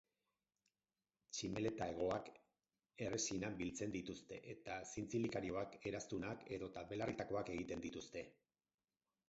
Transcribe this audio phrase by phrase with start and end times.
[1.33, 2.31] Tximeleta hegoak
[3.07, 8.29] erretsinan biltzen dituzte eta zintzilikailoak, eraztunak edota belarritakoak egiten dituzte.